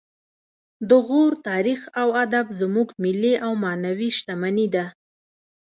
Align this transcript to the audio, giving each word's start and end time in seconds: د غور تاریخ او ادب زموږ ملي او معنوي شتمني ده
د 0.89 0.91
غور 1.07 1.31
تاریخ 1.47 1.81
او 2.01 2.07
ادب 2.23 2.45
زموږ 2.61 2.87
ملي 3.03 3.33
او 3.45 3.51
معنوي 3.63 4.09
شتمني 4.17 4.67
ده 4.75 4.85